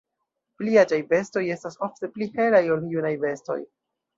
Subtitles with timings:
[0.61, 3.61] Pli aĝaj bestoj estas ofte pli helaj ol junaj bestoj.